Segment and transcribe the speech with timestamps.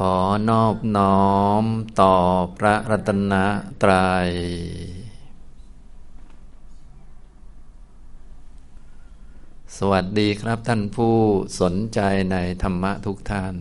[0.00, 0.16] ขอ
[0.50, 1.28] นอบน้อ
[1.62, 1.64] ม
[2.00, 2.14] ต่อ
[2.58, 3.34] พระรัตน
[3.82, 4.28] ตรัย
[9.76, 11.16] สวัสดีครับท่านผู้
[11.60, 12.00] สนใจ
[12.32, 13.56] ในธรรมะทุกท่าน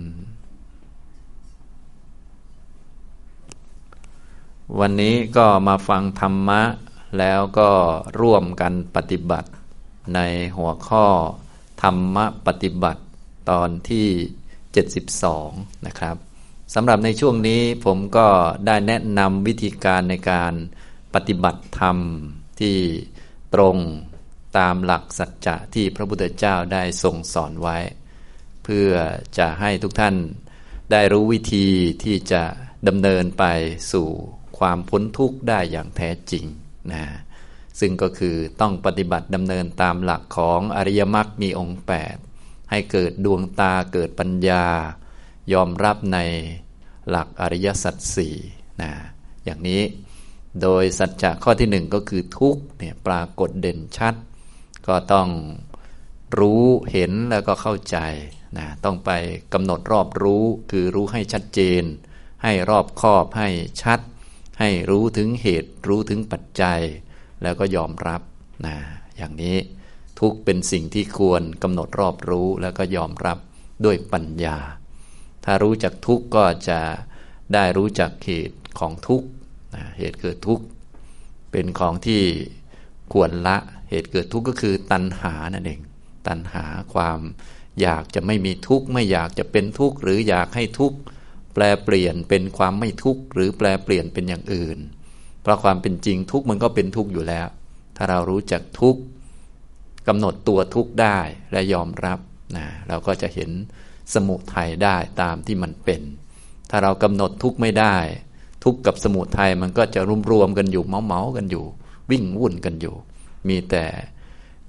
[4.79, 6.61] วันนี้ก็มาฟังธรรมะ
[7.19, 7.71] แล้วก็
[8.21, 9.49] ร่วมกันปฏิบัติ
[10.15, 10.19] ใน
[10.57, 11.05] หัวข้อ
[11.83, 13.01] ธรรมะปฏิบัติ
[13.49, 14.09] ตอนที่
[14.73, 16.15] 72 นะครับ
[16.73, 18.27] สำหรับในช่วงนี้ผมก็
[18.65, 20.53] ได้แนะนำวิธีการในการ
[21.13, 21.97] ปฏิบัติธรรม
[22.59, 22.77] ที่
[23.53, 23.77] ตรง
[24.57, 27.77] ตามหลักสัจจะที่พระพุทธเจ้าได้ทรงสอนไว้
[28.63, 28.89] เพื่อ
[29.37, 30.15] จะให้ทุกท่าน
[30.91, 31.67] ได้รู้วิธี
[32.03, 32.43] ที่จะ
[32.87, 33.43] ดำเนินไป
[33.91, 34.07] สู่
[34.57, 36.45] ความพ้นทุกข์ได้อย่างแท้จริง
[36.91, 37.05] นะ
[37.79, 42.32] ซึ่งก็คือต้องปฏิบัติดำเนินตามหลักของอริยมรรคมีองค์ 8
[42.69, 44.65] ให้เกิดดวงตาเกิดปัญญา
[45.53, 46.19] ยอมรับใน
[47.09, 48.35] หลักอริยสัจสี่
[48.81, 48.91] นะ
[49.45, 49.81] อย่างนี้
[50.61, 54.15] โดยสัจจะข้อที่หนึ่งก็คือทุกเนี่ยปรากฏเด่นชัด
[54.87, 55.29] ก็ต้อง
[56.39, 57.97] รู้เห็นแล้วก็เข้าใจ
[58.57, 59.11] นะต้องไป
[59.53, 61.83] กำหนดรอบรู้คือรู้ให้ชัดเจน
[62.43, 63.49] ให้รอบคอบให้
[63.81, 63.99] ชัด
[64.59, 66.81] ให้รู้ถึงเหตุรู้ถึงปัจจัย
[67.41, 68.21] แล้วก็ยอมรับ
[68.65, 68.75] นะ
[69.17, 69.57] อย่างนี้
[70.23, 73.37] ทุกเป็นสิ่งที่ควรกำหนดรอบรู้แล้วก็ยอมรับ
[73.85, 74.57] ด้วยปัญญา
[75.45, 76.79] ถ้ารู้จักทุกก็จะ
[77.53, 79.23] ได้รู้จักเหตุของทุก
[79.97, 80.61] เหตุเกิดทุก
[81.51, 82.21] เป็นของที่
[83.13, 83.57] ควรละ
[83.89, 85.79] เหตุเกิดทุกก็คือตัณหานั่นเอง
[86.27, 87.19] ตัณหาความ
[87.81, 90.97] อยากจะไม่มีทุกข์ไม่อยากจะเป็นทุกข์หรืออยากให้ทุกข์
[91.53, 94.77] แปลเปลี่ยนเป็นความไม่ทุกข์หรือแปลเปลี่ยนเป็นอย่างอื่น
[95.41, 97.47] เพราะความเป็นจริงทุกข์มันก็เป็นทุกข์อยู่แล้ว
[97.97, 99.01] ถ้าเรารู้จักทุกข์
[100.07, 101.19] กำหนดตัวทุกข์ได้
[101.51, 102.19] และยอมรับ
[102.55, 103.49] นะเราก็จะเห็น
[104.13, 106.01] สมุทัยได้ตามที่มันเป็น
[106.69, 107.95] ถ้าเรากำหนดทุกข์ไม่ได้
[108.63, 111.65] ทุกข์กับสมุทัยมันก็จะรุมรวมกันอยู่เมาเมากันอยู่
[112.11, 112.95] วิ่งวุ่นกันอยู่
[113.47, 113.85] มีแต่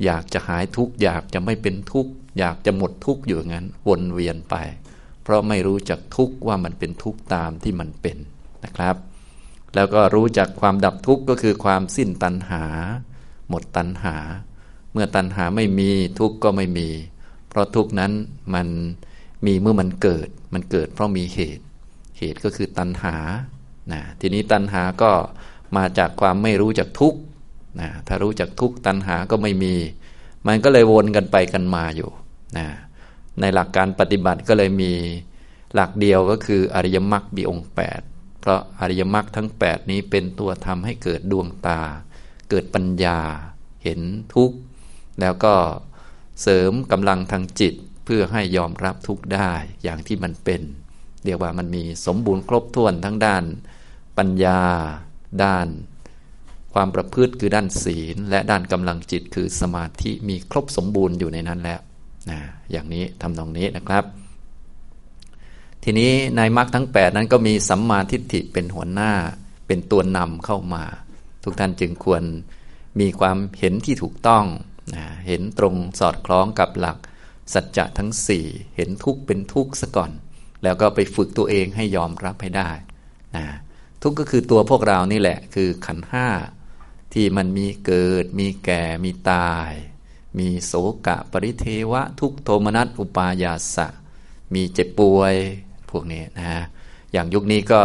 [0.04, 4.54] อยากจะหายทุกข์อยากจะไม่เป็นทุกข์อยากจะหมดทุกข์อยู่งั้นวนเวียนไป
[5.22, 8.16] เพราะไม่รู้จักทุกข์ว่ามันเป็นทุกข์ตามที่มันเป็น
[8.64, 8.96] นะครับ
[9.74, 12.64] แล้วก็รู้จักความดับทุกข์ก็คือความสิ้นตัณหา
[13.48, 14.16] หมดตัณหา
[14.94, 16.88] เมื่อตัณหาไม่มีทุกข์ก็ไม่มี
[17.48, 18.12] เพราะทุกข์นั้น
[18.54, 18.68] มัน
[19.46, 21.64] มีเมื่อมันเกิด มันเกิดเพราะมีเหตุ
[22.18, 23.16] เหตุก็คือตัณหา
[23.92, 25.10] นะทีนี้ตัณหาก็
[25.76, 27.18] มาจากความไม่รู้จักทุกข์
[27.80, 29.74] นะถ้ารู้จักทุกข์ตัณหาก็ไม่มี
[30.46, 32.10] มันก็เลยวนกันไปกันมาอยู่
[32.58, 32.66] นะ
[33.40, 34.92] ในหลักการปฏิบัติก็เลยมี
[35.74, 37.68] หลักเดียวก็คืออริยมรรคมีองค์
[38.04, 41.80] 8เพราะอริยมรรคทั้ง 8 นี้เป็นตัวทำให้เกิดดวงตา
[42.50, 43.18] เกิดปัญญา
[43.84, 44.00] เห็น
[44.34, 44.56] ทุกข์
[45.20, 45.54] แล้วก็
[46.42, 49.50] เสริมกำลังทางจิตเพื่อให้ยอมรับทุกได้
[49.82, 50.62] อย่างที่มันเป็น
[51.24, 53.44] เรียกว่ามันมีสมบูรณ์ครบถ้วนทั้งด้าน
[54.18, 54.60] ปัญญา
[55.44, 55.68] ด้าน
[56.74, 61.80] ความประพฤติคือด้านศีล และด้านกำลังจิตคือสมาธิมีครบสมบูรณ์อยู่ในนั้นแล้ว
[62.30, 64.04] นะอย่างนี้ทำตรงนี้นะครับ
[65.82, 69.12] ทีนี้ในมรรคทั้ง 8 นั้นก็มีสัมมาทิฏฐิเป็นหัวหน้า
[69.66, 70.84] เป็นตัวนำเข้ามา
[71.44, 72.22] ทุกท่านจึงควร
[73.00, 74.44] มีความเห็นที่ถูกต้อง
[74.94, 76.98] นะเห็นตรงสอดคล้องกับหลัก
[77.52, 78.46] สัจจะทั้งสี่
[78.76, 80.10] เห็นทุกข์เป็นทุกข์ซะก่อน
[80.62, 82.70] แล้วก็ไปฝึกตัวเองให้ยอมรับให้ได้
[83.36, 83.46] นะ
[84.02, 86.28] ทุกข์ก็คือตัวพวกเรานี่แหละ คือขันห้า
[87.14, 89.70] ที่มันมีเกิด มีแก่ มีตาย
[90.38, 90.72] มีโส
[91.06, 93.88] กะ ปริเทวะ ทุกโทมนัสอุปายาสะ
[94.54, 95.34] มีเจ็บป่วย
[95.90, 96.64] พวกนี้นะ
[97.12, 97.82] อย่างยุคนี้ก็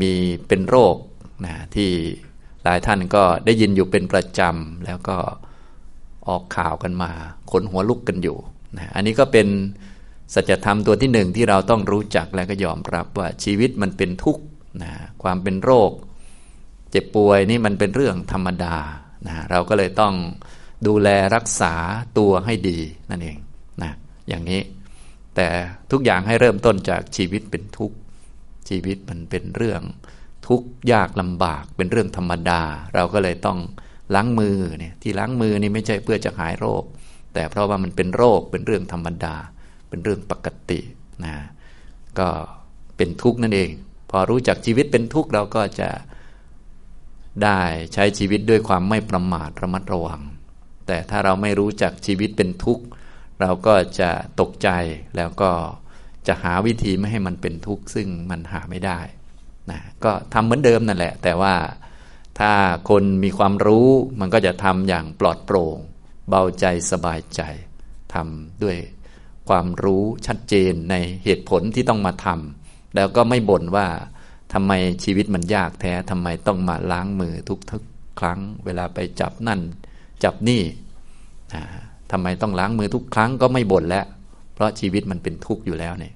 [0.00, 0.12] มี
[0.48, 0.96] เป็นโรค
[1.44, 1.90] นะที่
[2.64, 5.18] หลายท่านก็ได้ยินอยู่เป็นประจำ แล้วก็
[6.28, 7.10] ออกข่าวกันมา
[7.50, 8.36] ขนหัวลุกกันอยู่
[8.76, 9.48] นะอันนี้ก็เป็น
[10.34, 14.42] สัจธรรมตัวที่หนึ่งที่เราต้องรู้จักและก็ยอมรับว่าชีวิตมันเป็นทุกข์
[14.82, 14.92] นะ
[15.22, 15.90] ความเป็นโรค
[16.90, 18.76] เจ็บป่วยนี่มันเป็นเรื่องธรรมดา
[19.26, 20.14] นะเราก็เลยต้อง
[20.86, 21.74] ดูแลรักษา
[22.18, 22.78] ตัวให้ดี
[23.10, 23.38] นั่นเอง
[23.82, 23.92] นะ
[24.28, 24.60] อย่างนี้
[25.36, 25.48] แต่
[25.90, 27.96] ทุกอย่างให้เริ่มต้นจากชีวิตเป็นทุกข์
[28.68, 29.82] ชีวิตมันเป็นเรื่อง
[30.46, 32.62] ทุกข์ยากลำบากเป็นเรื่องธรรมดา
[32.94, 33.58] เราก็เลยต้อง
[34.14, 36.84] ล้างมือเนี่ยที่ล้างมือนี่ไม่ใช่เพื่อจะหายโรค
[37.34, 39.34] แต่เพราะว่ามันเป็นโรคเป็นเรื่องธรรมดา
[39.88, 40.80] เป็นเรื่องปกติ
[41.24, 41.34] นะ
[42.18, 42.28] ก็
[42.96, 43.70] เป็นทุกข์นั่นเอง
[44.10, 45.90] พอรู้จักชีวิตเป็นทุกข์เราก็จะ
[47.44, 47.60] ได้
[47.94, 50.20] ใช้ชีวิตด้วยความไม่ประมาทระมัดระวัง
[50.86, 52.84] แต่ถ้าเราไม่รู้จักชีวิตเป็นทุกข์
[53.40, 54.10] เราก็จะ
[54.40, 54.68] ตกใจ
[55.16, 55.50] แล้วก็
[56.26, 59.00] จะหาวิธีไม่ให้มันเป็นทุกข์ซึ่งมันหาไม่ได้
[59.70, 61.54] นะก็ทำเหมือนเดิมนั่นแหละ แต่ว่า
[62.40, 62.54] ถ้า
[62.90, 63.88] คนมีความรู้
[64.20, 65.78] มันก็จะทำอย่างปลอดโปร่ง
[66.28, 67.42] เบาใจสบายใจ
[68.14, 68.76] ทำด้วย
[69.48, 70.94] ความรู้ชัดเจนใน
[71.24, 73.86] เหตุผลที่ต้องมาทำแล้วก็ไม่บ่นว่า
[74.52, 74.72] ทำไม
[75.04, 77.82] ชีวิตมันยากแท้ทำไมต้องมาล้างมือทุกทุก
[78.20, 79.60] ครั้ง เวลาไปจับนั่น
[80.24, 80.62] จับนี่
[82.12, 84.06] ทำไมต้องล้างมือทุกครั้งก็ไม่บ่นแล้ว
[84.54, 86.14] เพราะชีวิตมันเป็นทุกข์อยู่แล้วเนี่ย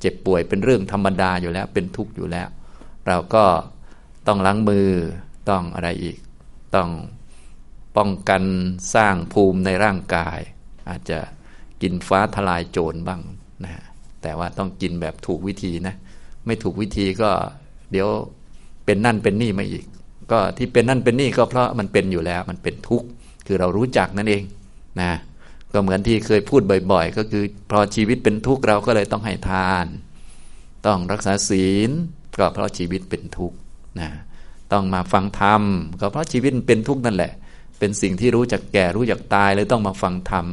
[0.00, 2.48] เจ็บป่วยเป็นเรื่องธรรมดาอยู่แล้วเป็นทุกข์อยู่แล้ว
[3.06, 3.44] เราก็
[4.26, 4.88] ต้องล้างมือ
[5.50, 6.18] ต้องอะไรอีก
[6.74, 6.90] ต้อง
[7.96, 8.42] ป้องกัน
[8.94, 10.40] สร้างภูมิในร่างกาย
[10.88, 11.18] อาจจะ
[11.82, 13.20] กินฟ้าทลายโจรบ้าง
[13.64, 13.72] นะ
[14.22, 15.94] แต่ว่าต้องกินแบบถูกวิธีนะ
[16.46, 17.30] ไม่ถูกวิธีก็
[17.92, 18.08] เดี๋ยว
[18.84, 19.84] เป็นนั่นเป็นนี่มาอีก
[20.32, 23.06] ก็ที่เป็นนั่นเป็นนี่ก็เพราะมันเป็นอยู่แล้วมันเป็นทุกข์
[23.46, 24.42] คือเรารู้จักนั่นเอง
[25.00, 25.10] นะ
[25.72, 26.62] ก็เหมือนที่เคยพูด
[26.92, 29.86] บ่อย ๆ ก็คือพอชีวิตเป็นทุกข์เราก็เลยต้องให้ทาน
[30.86, 31.90] ต้องรักษาศีล
[32.38, 33.56] ก็เพราะชีวิตเป็นทุกข์
[34.00, 34.08] นะ
[34.72, 35.62] ต้องมาฟังธรรม
[36.00, 37.32] ก็เพราะชีวิตเป็นทุกข์นั่นแหละ
[37.78, 40.46] เป็นสิ่งที่รู้จักแก่รู้จักตายเลยต้องมาฟังธรรม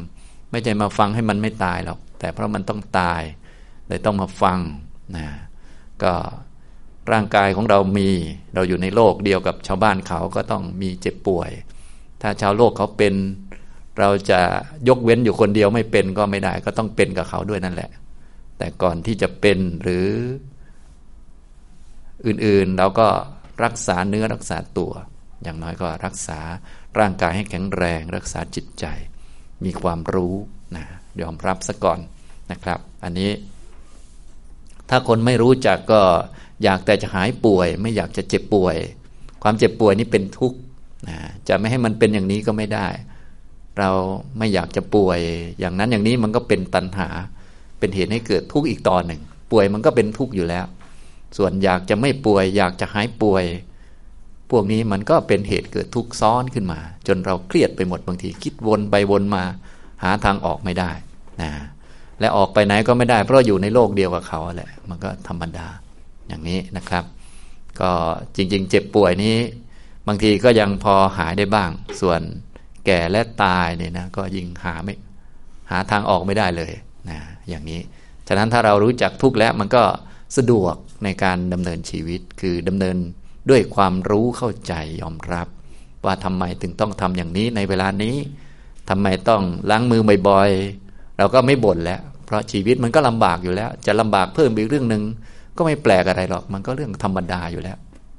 [0.52, 3.22] ไม่ใช่มาฟังให้มันไม่ตายหรอก แต่เพราะมันต้องตาย
[3.88, 4.60] เลยต้องมาฟัง
[5.18, 5.28] นะ
[6.04, 6.14] ก็
[7.12, 8.10] ร่างกายของเรามี
[8.56, 11.52] เราอยู่ในโลกเดียวกับชาวบ้านเขาก็ต้องมีเจ็บป่วย
[12.22, 13.14] ถ้าชาวโลกเขาเป็น
[14.00, 14.40] เราจะ
[14.88, 17.90] ยกเว้นอยู่คนเดียวไม่เป็นก็ไม่ได้ ก็ต้องเป็นกับเขาด้วยนั่นแหละ
[18.58, 20.06] แต่ก่อนที่จะเป็นหรือ
[22.26, 23.08] อื่นๆเราก็
[23.64, 24.94] รักษาเนื้อรักษาตัว
[25.44, 26.40] อย่างน้อยก็รักษา
[27.00, 28.86] ร่างกายให้แข็งแรง รักษาจิตใจ
[29.66, 30.36] มีความรู้
[30.76, 30.86] นะ
[31.22, 32.00] ยอมรับซะก่อน
[32.52, 33.32] นะครับ อันนี้
[34.90, 36.02] ถ้าคนไม่รู้จักก็
[36.64, 38.76] อยากแต่จะหายป่วย ไม่อยากจะเจ็บป่วย
[39.44, 40.58] ความเจ็บป่วยนี่เป็นทุกข์
[41.08, 41.18] นะ
[41.48, 42.88] จะไม่ให้มันเป็นอย่างนี้ก็ไม่ได้
[43.80, 43.92] เรา
[44.38, 45.20] ไม่อยากจะป่วย
[45.60, 47.08] อย่างนั้นอย่างนี้มันก็เป็นตัณหา
[47.80, 50.66] เป็นเหตุให้เกิดทุกข์อีกตอนหนึ่ง ป่วยมันก็เป็นทุกข์อยู่แล้ว
[51.38, 53.46] ส่วนอยากจะไม่ป่วย อยากจะหายป่วย
[54.52, 59.44] พวกนี้มันก็เป็นเหตุเกิดทุกข์ซ้อนขึ้นมา จนเราเครียดไปหมดบางที คิดวนไปวนมา
[60.04, 60.92] หาทางออกไม่ได้
[61.42, 61.52] นะ
[62.20, 65.68] และออกไปไหนก็ไม่ได้ เพราะอยู่ในโลกเดียวกับเขาแหละ มันก็ธรรมดา
[66.28, 67.04] อย่างนี้นะครับ
[67.82, 67.92] ก็
[68.36, 69.38] จริง ๆ เจ็บป่วยนี้
[70.08, 72.22] บางทีก็ยังพอหายได้บ้าง ส่วน
[72.86, 74.94] แก่และตายเนี่ยนะก็ยิ่งหาไม่
[75.72, 76.74] หาทางออกไม่ได้เลย
[77.10, 77.18] นะ
[77.50, 77.82] อย่างนี้
[78.28, 79.84] ฉะนั้นถ้าเรารู้จักทุกข์แล้วมันก็
[80.38, 82.98] สะดวก ในการดำเนินชีวิต คือดำเนิน
[83.50, 85.48] ด้วยความรู้เข้าใจยอมรับ
[86.06, 88.16] ว่าทำไมถึงต้องทำอย่างนี้ในเวลานี้
[88.90, 95.04] ทำไมต้องล้างมือบ่อยๆเราก็ไม่บ่นแล้ว เพราะชีวิตมันก็ลำบากอยู่แล้ว จะลำบากเพิ่มอีกเรื่องหนึ่ง
[95.58, 97.78] ก็ไม่แปลกอะไรหรอกมันก็เรื่องธรรมดาอยู่แล้ว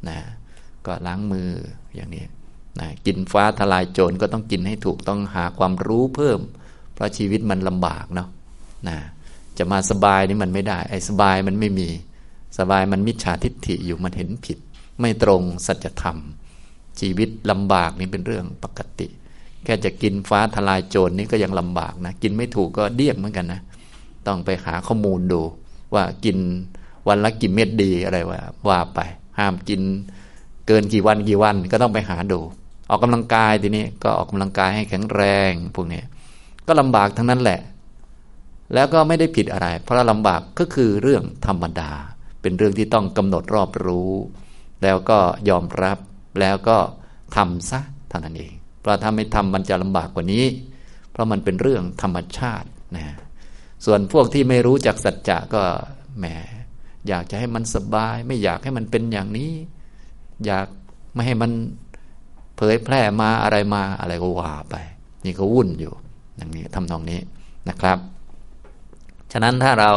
[0.09, 0.19] นะ
[0.87, 1.49] ก็ล้างมือ
[1.95, 2.25] อย่างนี้
[2.81, 6.41] นะกินฟ้าทลายโจรก็ต้องกินให้ถูกต้องหาความรู้เพิ่ม
[6.95, 8.29] เพราะชีวิตมันลำบากเนาะ
[8.89, 8.97] นะ
[9.59, 11.89] จะมาสบายนี่มันไม่ได้ ไอ้สบายมันไม่มี
[12.59, 14.59] สบายมันมิจฉาทิฏฐิอยู่มันเห็นผิด
[15.01, 16.17] ไม่ตรงสัจธรรม
[17.01, 19.09] ชีวิตลำบากนี่เป็นเรื่องปกติ
[19.65, 23.61] แค่จะกินฟ้าทลายโจรนี่ก็ยังลำบากนะ กินไม่ถูกก็เดียงเหมือนกันนะ
[24.27, 25.41] ต้องไปหาข้อมูลดู
[25.95, 26.37] ว่ากิน
[27.09, 29.01] วันละกี่เม็ดดีอะไรว่าว่าไป
[29.39, 29.81] ห้ามกิน
[30.67, 32.41] เกินกี่วันกี่วันก็ต้องไปหาดู
[32.91, 36.03] ออกกำลังกายทีนี้ก็ออกกำลังกายให้แข็งแรงพวกนี้
[36.67, 37.61] ก็ลำบากทั้งนั้นแหละ
[38.75, 41.91] แล้วก็ไม่ได้ผิดอะไร เพราะลำบากก็คือเรื่องธรรมดา
[42.47, 44.13] เป็นเรื่องที่ต้องกำหนดรอบรู้
[44.83, 45.99] แล้วก็ยอมรับ
[46.41, 46.79] แล้วก็
[47.37, 50.45] ทำซะเท่านั้นเอง เพราะถ้าไม่ทำมันจะลำบากกว่านี้
[51.13, 53.05] เพราะมันเป็นเรื่องธรรมชาตินะ
[53.85, 55.63] ส่วนพวกที่ไม่รู้จักสัจจะก็
[56.19, 56.27] แหม
[57.09, 59.53] อยากจะให้มันสบาย ไม่อยากให้มันเป็นอย่างนี้
[60.47, 60.67] อยาก
[61.15, 61.51] ไม่ให้มัน
[62.57, 64.75] เผยแพร่มาอะไรมาอะไรก็ว่าไป
[65.25, 65.93] นี่ก็วุ่นอยู่
[66.37, 67.21] อย่างนี้ทำนองนี้
[67.69, 67.99] นะครับ
[69.33, 69.93] ฉะนั้นถ้าเรา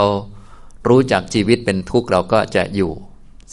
[0.87, 2.91] รู้จักชีวิตเป็นทุกข์เราก็จะอยู่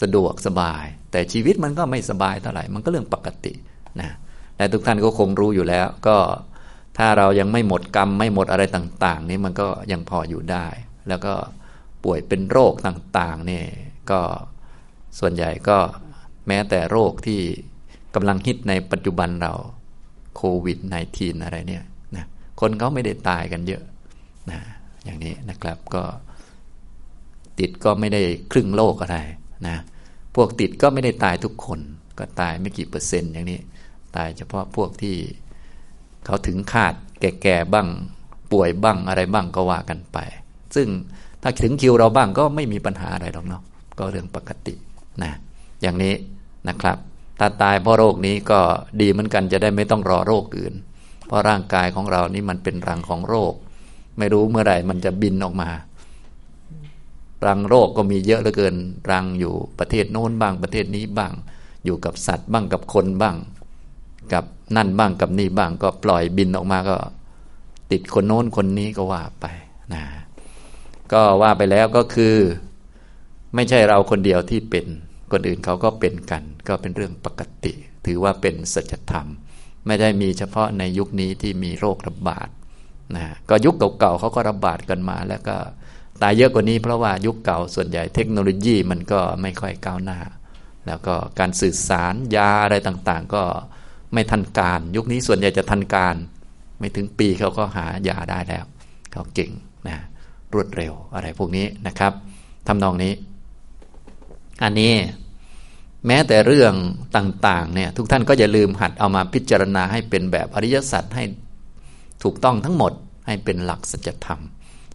[0.00, 3.52] สะดวกสบาย แต่ชีวิตมันก็ไม่สบายเท่าไหร่มันก็เรื่องปกติ
[4.00, 4.10] นะ
[4.56, 6.16] และทุกท่านก็คงรู้อยู่แล้ว ก็
[6.98, 10.66] ถ้าเรายังไม่หมดกรรมไม่หมดอะไรต่างๆ นี่มันก็ยังพออยู่ได้
[11.08, 11.34] แล้วก็
[12.04, 13.62] ป่วยเป็นโรคต่างๆนี่
[14.10, 14.20] ก็
[15.18, 15.78] ส่วนใหญ่ก็
[16.46, 17.40] แม้แต่โรคที่
[18.14, 19.52] กำลังฮิตในปัจจุบันเรา
[20.36, 20.78] โควิด
[21.12, 21.84] -19 อะไรเนี่ย
[22.16, 22.24] นะ
[22.60, 23.82] คนเขาไม่ได้ตายกันเยอะ
[24.50, 24.60] นะ
[25.04, 26.02] อย่างนี้นะครับก็
[27.60, 28.22] ติดก็ไม่ได้
[28.52, 29.18] ครึ่งโลกอะไร
[29.68, 29.76] นะ
[30.34, 31.80] พวกติดก็ไม่ได้ตายทุกคน
[32.18, 33.60] ก็ตายไม่กี่เปอร์เซ็นต์อย่างนี้
[34.16, 35.16] ตายเฉพาะพวกที่
[36.26, 37.88] เขาถึงคาดแก่ๆบ้าง
[38.52, 40.18] ป่วยบ้างอะไรบ้างก็ว่ากันไป
[40.74, 40.88] ซึ่ง
[41.42, 43.62] ถ้าถึงคิวเราบ้างก็ไม่มีปัญหาอะไรหรอกเนาะ
[43.98, 44.74] ก็เรื่องปกติ
[45.22, 45.32] นะ
[45.82, 46.14] อย่างนี้
[46.68, 46.96] นะครับ
[47.40, 48.60] ถ้าตายเพราะโรคนี้ก็
[49.00, 50.74] ดีเหมือนกันจะได้ไม่ต้องรอโรคอื่น
[51.26, 53.52] เพราะร่างกายของเรานี่มันเป็นรังของโรค
[54.18, 55.68] ไม่รู้เมื่อไหร่มันจะบินออกมา
[57.46, 58.74] รังโรคก็มีเยอะเหลือเกิน
[59.10, 61.32] รังอยู่ประเทศโน้นบ้างประเทศนี้บ้าง
[61.84, 63.36] อยู่กับสัตว์บ้างกับคนบ้าง
[64.32, 64.44] กับ
[64.76, 66.96] นั่นบ้างกับนี่บ้าง ก็ปล่อยบินออกมาก็
[67.90, 69.46] ติดคนโน้นคนนี้ก็ว่าไป
[69.92, 70.02] นะ
[71.12, 72.34] ก็ว่าไปแล้วก็คือ
[73.54, 74.86] ไม่ใช่เราคนเดียวที่เป็น
[75.32, 77.72] คนอื่นเขาก็เป็นกัน ก็เป็นเรื่องปกติ
[78.06, 79.26] ถือว่าเป็นสัจธรรม
[79.86, 82.48] ไม่ได้มีเฉพาะในยุคนี้ที่มีโรคระบาด
[83.16, 85.56] นะก็ยุคเก่าๆเขาก็ระบาดกันมาแล้วก็
[86.22, 90.18] ตายเยอะกว่านี้เพราะว่ายุคเก่าส่วนใหญ่เทคโนโลยีมันก็ไม่ค่อยก้าวหน้า
[90.86, 93.44] แล้วก็การสื่อสารยาอะไรต่างๆ ก็
[94.12, 96.16] ไม่ทันการ ยุคนี้ส่วนใหญ่จะทันการ
[96.78, 98.64] ไม่ถึงปีเขาก็หายาได้แล้ว
[99.12, 99.50] เขาเก่ง
[99.88, 99.96] นะ
[100.52, 102.12] รวดเร็วอะไรพวกนี้นะครับ
[102.66, 103.12] ทำนองนี้
[104.62, 104.92] อันนี้
[106.06, 106.74] แม้แต่เรื่อง
[107.16, 111.24] ต่างๆเนี่ยทุกท่านก็อย่าลืมหัดเอามาพิจารณาให้เป็นแบบอริยสัจให้
[112.22, 112.92] ถูกต้องทั้งหมด
[113.26, 114.40] ให้เป็นหลักสัจธรรม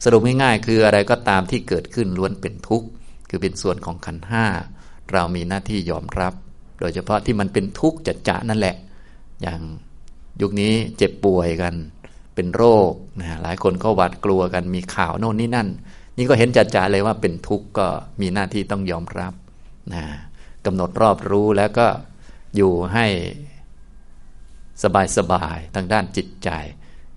[0.03, 2.87] สรุปง่ายๆคืออะไรก็ตามที่เกิดขึ้นล้วนเป็นทุกข์
[3.29, 4.45] คือเป็นส่วนของขันห้า
[5.13, 6.33] เรามีหน้าที่ยอมรับ
[6.79, 8.75] โดยเฉพาะที่มันเป็นทุกข์จัดจะนั่นแหละ
[9.41, 9.61] อย่าง
[10.41, 11.73] ยุคนี้เจ็บป่วยกัน
[12.35, 15.67] เป็นโรคนะหลายคนก็หวาดกลัวกันมีข่าวโน่นนี่นั่น
[16.17, 17.87] นี่ก็เห็นจัดจ่าเลยว่าเป็นทุกข์ก็
[18.21, 19.33] มีหน้าที่ต้องยอมรับ
[19.93, 20.03] นะ
[20.65, 21.87] กำหนดรอบรู้แล้วก็
[22.55, 23.05] อยู่ให้
[25.17, 26.49] สบายๆทางด้านจิตใจ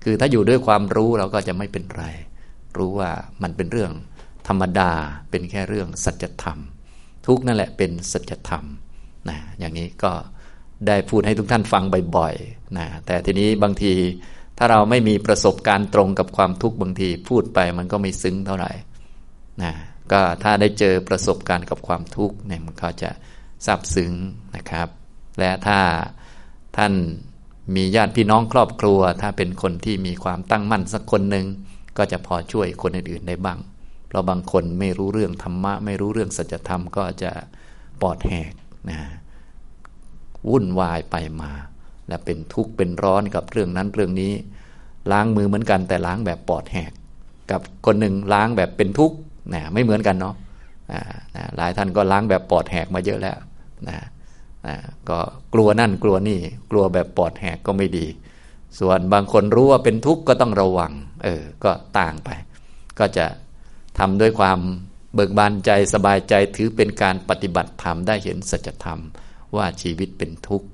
[0.02, 2.04] คือถ้าอยู่ด้วยความรู้เราก็จะไม่เป็นไร
[2.78, 3.10] รู้ว่า
[3.42, 3.92] มันเป็นเรื่อง
[4.48, 4.92] ธรรมดา
[5.30, 6.58] เป็นแค่เรื่องสัจธรรม
[7.26, 8.64] ทุกนั่นแหละเป็นสัจธรรม
[9.28, 10.12] นะอย่างนี้ก็
[10.86, 11.84] ได้พูดให้ทุกท่านฟัง
[12.16, 13.92] บ่อยๆนะแต่ทีนี้บางที
[14.58, 18.72] ถ้าเราไม่มีประสบการณ์ตรงกับความทุกข์บางทีพูดไปมันก็ไม่ซึ้งเท่าไหร่
[19.62, 19.72] นะ
[20.12, 23.10] ก็ถ้าได้เจอประสบการณ์กับความทุกข์เนี่ยมันก็จะ
[23.66, 24.12] ซาบซึ้ง
[24.56, 24.88] นะครับ
[25.38, 25.80] และถ้า
[26.76, 26.92] ท่าน
[27.76, 31.46] มีญาติพี่น้องครอบครัว ถ้าเป็นคนที่มีความตั้งมั่นสักคนหนึ่ง
[31.96, 33.58] ก็จะพอช่วยคนอื่นๆได้บ้าง
[34.08, 37.32] เพราะบางคนไม่รู้เรื่องธรรมะ ไม่รู้เรื่องสัจธรรมก็จะ
[38.02, 38.52] ปอดแหก
[38.90, 38.98] นะ
[40.48, 41.52] วุ่นวายไปมา
[42.08, 44.32] และเป็นทุกข์เป็นร้อนกับเรื่องนั้นเรื่องนี้
[45.12, 46.92] ล้างมือเหมือนกันแต่ล้างแบบปอดแหก
[47.50, 49.16] กับคนหนึ่งล้างแบบเป็นทุกข์
[49.54, 50.34] นะไม่เหมือนกันเนาะ
[50.92, 51.00] นะ
[51.56, 53.38] หลายท่านก็ล้างแบบปอดแหกมาเยอะแล้ว
[53.88, 53.96] นะ
[54.66, 54.74] นะ
[55.08, 55.18] ก็
[55.54, 56.38] กลัวนั่นกลัวนี่
[56.70, 58.06] กลัวแบบปอดแหกก็ไม่ดี
[58.80, 60.92] ส่วนบางคนรู้ว่าเป็นทุกข์ก็ต้องระวัง
[61.24, 62.30] เออ ก็ต่างไป
[62.98, 63.26] ก็จะ
[63.98, 64.58] ทำด้วยความ
[65.14, 69.00] เบิกบานใจสบายใจถือเป็นการปฏิบัติธรรมได้เห็นสัจธรรม
[69.56, 70.66] ว่าชีวิตเป็นทุกข์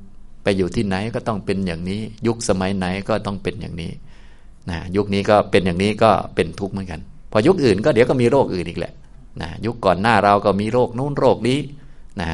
[0.43, 3.91] ไปอยู่ที่ไหนก็ต้องเป็นอย่างนี้ ยุคสมัยไหนก็ต้องเป็นอย่างนี้
[4.71, 7.01] นะยุคนี้ก็เป็นอย่างนี้ก็เป็นทุกข์เหมือนกัน
[7.33, 8.93] พอยุคอื่นก็เดี๋ยวก็มีโรคอื่นอีกแหละ
[9.41, 11.59] นะยุคก่อนหน้าเราก็มีโรคนู้นโรคนี้
[12.21, 12.29] นะ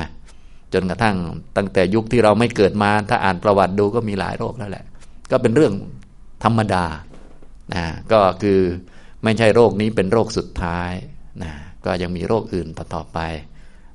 [0.72, 1.16] จนกระทั่ง
[1.56, 4.84] ตั้งแต่ยุคที่เราไม่เกิดมา ถ้าอ่านประวัติดูก็มีหลายโรคแล้วแหละ
[5.30, 5.74] ก็เป็นเรื่อง
[6.44, 6.84] ธรรมดา
[7.74, 8.60] นะก็คือ
[9.24, 10.92] ไม่ใช่โรคนี้เป็นโรคสุดท้าย
[11.42, 11.52] นะ
[11.84, 13.18] ก็ยังมีโรคอื่นต่อไป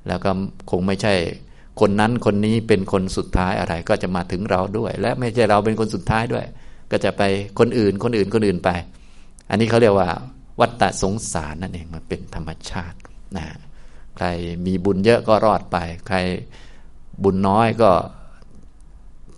[0.08, 0.30] แล้วก็
[0.70, 1.14] คงไม่ใช่
[1.80, 6.44] คนนั้นคนนี้เป็นคนสุดท้ายอะไรก็จะมาถึงเราด้วย และไม่ใช่เราเป็นคนสุดท้ายด้วย
[6.90, 7.22] ก็จะไป
[7.58, 8.70] คนอื่นคนอื่นคนอื่นไป
[9.50, 10.08] อันนี้เขาเรียกว่า
[10.60, 12.98] วัฏฏะสงสารนั่นเองมันเป็นธรรมชาติ
[13.36, 13.46] นะ
[14.16, 14.26] ใคร
[14.66, 15.76] มีบุญเยอะก็รอดไป
[16.08, 16.16] ใคร
[17.22, 17.90] บุญน้อยก็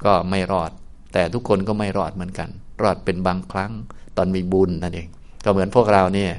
[0.04, 0.70] ก็ไม่รอด
[1.14, 2.48] แต่ทุกคนก็ไม่รอดเหมือนกัน
[2.82, 3.72] รอดเป็นบางครั้ง
[4.16, 5.08] ตอนมีบุญนั่นเอง
[5.44, 6.32] ก็เหมือนพวกเราเนี่ย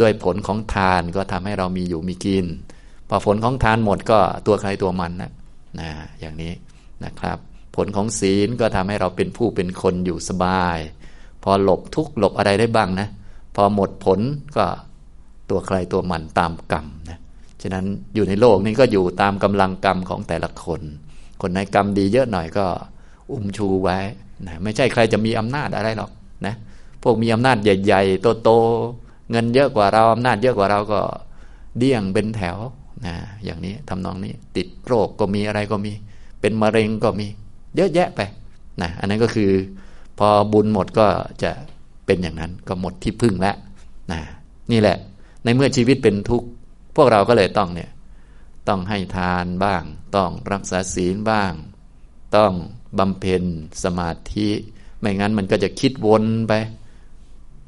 [0.00, 2.46] ด้วยผลของทานก็ทำให้เรามีอยู่มีกิน
[3.08, 5.30] พอผลของทานหมดก็ตัวใครตัวมันนะ
[5.80, 6.52] นะอย่างนี้
[7.04, 7.38] นะครับ
[7.76, 10.78] ผลของศีลก็ทำให้เราเป็นผู้เป็นคนอยู่สบาย
[11.42, 13.08] พอหลบทุกหลบอะไรได้บ้างนะ
[13.56, 14.20] พอหมดผล
[14.56, 14.66] ก็
[15.50, 17.18] ตัวใครตัวมันตามกรรมนะ
[17.62, 17.84] ฉะนั้น
[18.14, 20.80] อยู่ในโลกนี้ก็อยู่ตามกำลังกรรมของแต่ละคน
[21.40, 22.66] คนในกรรมดีเยอะหน่อยก็
[23.30, 23.98] อุ้มชูไว้
[24.46, 26.10] นะไม่ใช่ใครจะมีอำนาจอะไรหรอก
[26.46, 26.54] นะ
[27.02, 31.00] พวกมีอำนาจใหญ่ ๆ โตๆเงินเยอะกว่าเราอำนาจเยอะกว่าเราก็
[31.78, 32.56] เดี่ยงเป็นแถว
[33.06, 35.92] นะอย่างนี้ทำนองนี้ติดโรคก็มีอะไรก็มี
[36.40, 37.26] เป็นมะเร็งก็มี
[37.76, 38.20] เยอะแยะไป
[38.82, 39.50] นะอันนั้นก็คือ
[40.18, 41.06] พอบุญหมดก็
[41.42, 41.50] จะ
[42.06, 43.56] เป็นอย่างนั้นก็หมดที่พึ่งแล้ว
[44.12, 44.20] นะ
[44.72, 44.96] นี่แหละ
[45.44, 46.48] ในเมื่อชีวิตเป็นทุกข์
[46.96, 47.90] พวกเราก็เลยต้องเนี่ย
[48.68, 49.82] ต้องให้ทานบ้าง
[50.16, 51.52] ต้องรักษาศีลบ้าง
[52.36, 52.52] ต้อง
[52.98, 53.42] บำเพ็ญ
[53.84, 54.48] สมาธิ
[55.00, 56.52] ไม่งั้นมันก็จะคิดวนไป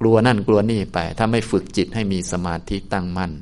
[0.01, 3.33] กลัวนั่นกลัวนี่ไป ถ้าไม่ฝึกจิตให้มีสมาธิตั้งมั่น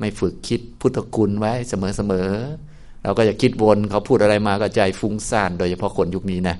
[0.00, 6.56] ไม่ฝึกคิดพุทธคุณไว้เสมอๆเราก็จะคิดวนเขาพูดอะไรมาก็ใจฟุ้งซ่านโดยเฉพาะคนยุคนี้นะ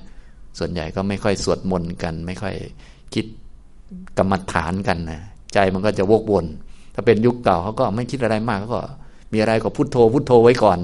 [0.59, 2.55] ส่วนใหญ่ก็ไม่ค่อยสวดมนต์กัน ไม่ค่อย
[3.15, 3.27] คิด
[4.19, 5.21] กรรมฐานกันนะ
[5.55, 6.45] ใจมันก็จะวกวน
[6.95, 8.81] ถ้าเป็นยุคเก่าเขาก็ไม่คิดอะไรมากเขาก็
[9.33, 10.79] มีอะไรก็พุทโธพุทโธไว้ก่อน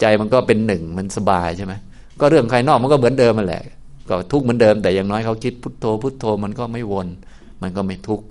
[0.00, 1.74] ใจมันก็เป็นหนึ่งมันสบายใช่ไหม
[2.20, 3.62] ก็เรื่องภายนอกมันก็เหมือนเดิมมันแหละ
[4.08, 7.08] ก็ทุกเหมือนเดิม แต่อย่างน้อยเขาคิดพุทโธ พุทโธมันก็ไม่วน
[7.62, 8.24] มันก็ไม่ทุกข์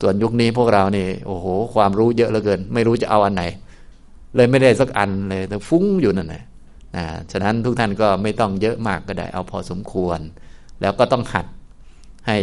[0.00, 3.42] ส่วนยุคนี้พวกเรานี่โอ้โห ความรู้เยอะเหลือเกิน ไม่รู้จะเอาอันไหน
[4.36, 6.42] เลยไม่ได้สักอันเลยแต่ฟุ้งอยู่นั่นแหละ
[6.96, 10.20] นะฉะนั้นทุกท่านก็ไม่ต้องเยอะมากก็ได้ เอาพอสมควร
[10.80, 11.46] แล้วก็ต้องหัด
[12.26, 12.38] ให้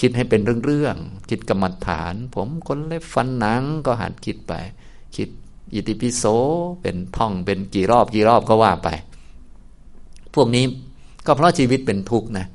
[0.00, 4.52] คิดให้เป็นเรื่องๆคิดกรรมฐาน ผมคนเล็บฟันหนังก็หัดคิดไป
[5.16, 5.28] คิด
[5.74, 6.24] อิติปิโส
[6.82, 8.88] เป็นท่องเป็นกี่รอบกี่รอบก็ว่าไป
[10.34, 10.64] พวกนี้
[11.26, 12.46] ก็เพราะชีวิตเป็นทุกข์นะ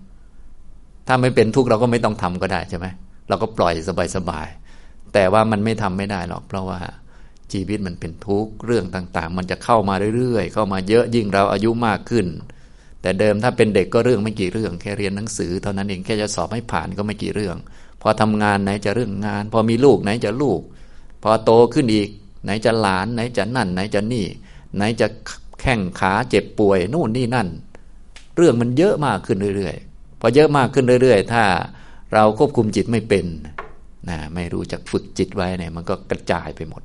[1.08, 2.88] ถ้าไม่เป็นทุกข์เราก็ไม่ต้องทำก็ได้ใช่ไหม
[3.30, 3.74] เราก็ปล่อย
[4.16, 6.80] สบายๆแต่ว่ามันไม่ทำไม่ได้หรอก เพราะว่า
[7.54, 12.26] ชีวิตมันเป็นทุกข์เรื่องต่าง ๆ มันจะเข้ามาเรื่อยๆ เข้ามาเยอะยิ่งเราอายุมากขึ้น
[13.02, 17.58] แต่เดิมถ้าเป็นเด็กก็เรื่องไม่กี่เรื่อง แค่เรียนหนังสือเท่านั้นเองแค่จะสอบให้ผ่านก็ไม่กี่เรื่อง
[18.02, 20.62] พอทำงานไหนจะเรื่องงาน พอมีลูกไหนจะลูก
[21.24, 22.10] พอโตขึ้นอีก
[22.44, 24.26] ไหนจะหลาน ไหนจะนั่น ไหนจะนี่
[24.76, 25.08] ไหนจะ
[25.64, 27.48] แข้งขาเจ็บป่วยนู่นนี่นั่น
[28.36, 31.44] เรื่องมันเยอะมากขึ้นเรื่อยๆ พอเยอะมากขึ้นเรื่อย ๆ ถ้า
[32.14, 33.26] เราควบคุมจิตไม่เป็น
[34.10, 36.82] นะไม่รู้จักฝึกจิตไว้เนี่ยมันก็กระจายไปหมด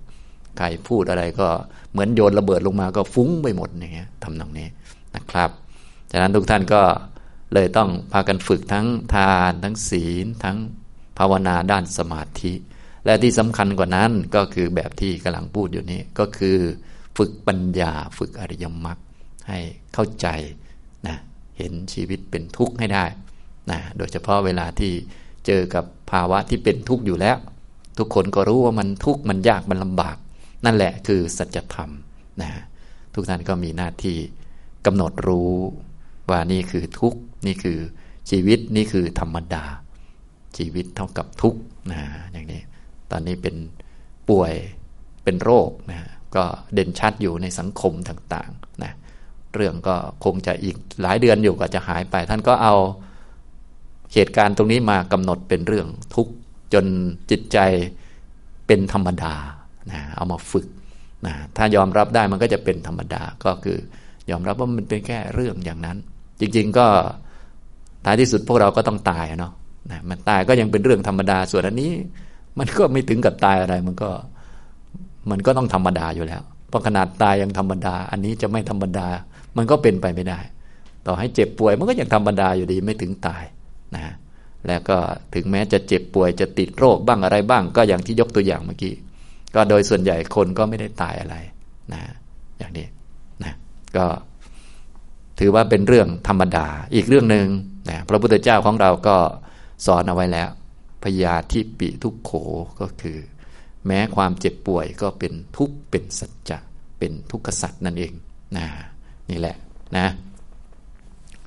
[0.58, 1.49] ใครพูดอะไรก็
[1.92, 4.68] เหมือนโยนระเบิดลงมาก็ฟุ้งไปหมดอย่างเงี้ยทำตรงนี้
[5.14, 5.50] นะครับ
[6.11, 6.82] ฉะนั้นทุกท่านก็
[7.54, 10.56] เลยต้องพากันฝึกทั้งทานทั้งศีล ทั้ง
[11.18, 12.52] ภาวนาด้านสมาธิ
[13.04, 16.58] และที่สำคัญกว่านั้นก็คือแบบที่กำลังพูดอยู่นี้ก็คือ
[17.18, 18.98] ฝึกปัญญาฝึกอริยมรรค
[19.48, 19.58] ให้
[19.94, 20.26] เข้าใจ
[21.06, 21.16] นะ
[21.58, 23.04] เห็นชีวิตเป็นทุกข์ให้ได้
[23.70, 24.92] นะโดยเฉพาะเวลาที่
[25.46, 27.37] เจอกับภาวะที่เป็นทุกข์อยู่แล้ว
[27.98, 30.16] ทุกคนก็รู้ว่ามันทุกข์มันยากมันลำบาก
[30.64, 31.90] นั่นแหละคือสัจธรรม
[32.42, 32.50] นะ
[33.14, 34.16] ทุกท่านก็มีหน้าที่
[34.87, 35.52] กำหนดรู้
[36.30, 37.78] ว่านี่คือทุกข์นี่คือ
[38.30, 39.64] ชีวิตนี่คือธรรมดา
[40.56, 41.60] ชีวิตเท่ากับทุกข์
[41.92, 42.00] นะ
[42.32, 42.62] อย่างนี้
[43.10, 43.56] ตอนนี้เป็น
[44.28, 44.52] ป่วย
[45.25, 46.00] เป็นโรคนะ
[46.37, 46.44] ก็
[46.75, 48.92] เด่นชัดอยู่ในสังคมต่างๆนะ
[49.54, 52.75] เรื่องก็คงจะอีกหลายเดือนอยู่ก็จะหายไป ท่านก็เอา
[54.14, 56.32] เหตุการณ์ตรงนี้มากำหนดเป็นเรื่องทุกข์
[56.73, 56.85] จน
[57.30, 57.58] จิตใจ
[58.66, 59.35] เป็นธรรมดา
[59.90, 60.66] นะเอามาฝึก
[61.26, 63.78] นะถ้ายอมรับได้มันก็จะเป็นธรรมดาก็คือ
[64.30, 65.97] ยอมรับว่ามันเป็นแค่เรื่องอย่างนั้น
[66.40, 66.87] จริง ๆก็
[68.04, 69.52] ท้ายที่สุดพวกเราก็ต้องตายเนาะ
[69.90, 71.92] นะมันตายก็ยังเป็นเรื่องธรรมดาส่วนอันนี้
[72.58, 74.11] มันก็ไม่ถึงกับตายอะไรมันก็
[75.30, 79.08] มันก็ต้องธรรมดาอยู่แล้ว เพราะขนาดตายยังธรรมดา อันนี้จะไม่ธรรมดา
[79.56, 80.40] มันก็เป็นไปไม่ได้
[81.07, 83.44] ต่อให้เจ็บป่วยมันก็ยังธรรมดาอยู่ดีไม่ถึงตาย
[83.94, 84.14] นะ
[84.66, 84.96] แล้วก็
[85.35, 88.94] ถึงแม้จะเจ็บป่วยจะติดโรคบ้างอะไรบ้าง ก็อย่างที่ยกตัวอย่างเมื่อกี้
[89.54, 91.37] ก็โดยส่วนใหญ่คนก็ไม่ได้ตายอะไร
[91.92, 92.02] นะ
[92.59, 92.87] อย่างนี้
[93.44, 93.52] นะ
[93.96, 94.07] ก็
[95.38, 97.46] ถือว่าเป็นเรื่องธรรมดาอีกเรื่องหนึ่ง
[97.88, 99.16] นะพระพุทธเจ้าของเราก็
[99.87, 100.48] สอนเอาไว้แล้ว
[101.02, 102.33] พยาธิปิทุกโข
[102.81, 103.18] ก็คือ
[103.88, 106.59] แม้ความเจ็บป่วยก็เป็นทุกข์เป็นสัจจะ
[106.98, 108.12] เป็นทุกขสัจนั่นเอง
[108.57, 108.66] นะ
[109.31, 109.57] นี่แหละ
[109.96, 110.07] นะ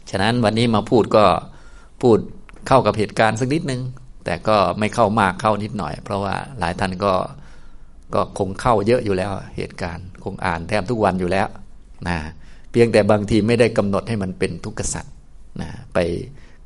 [0.09, 1.25] ฉะนั้นวันนี้มาพูดก็
[2.01, 2.17] พูด
[2.67, 3.81] เข้ากับเหตุการณ์สักนิดนึง
[4.25, 7.13] แต่ก็ไม่เข้ามากเข้านิดหน่อย เพราะว่าหลายท่านก็
[8.13, 11.47] ก็คงเข้าเยอะอยู่แล้ว เหตุการณ์คงอ่านแทบทุกวันอยู่แล้ว
[12.07, 12.17] นะ
[12.71, 15.13] เพียงแต่บางทีไม่ได้กำหนดให้มันเป็นทุกขสัตว์
[15.61, 15.97] นะไป